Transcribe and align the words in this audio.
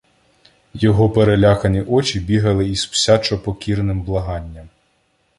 Його 0.73 1.09
перелякані 1.09 1.81
очі 1.81 2.19
бігали 2.19 2.69
із 2.69 2.85
псячо-покірним 2.85 4.01
благанням. 4.03 4.69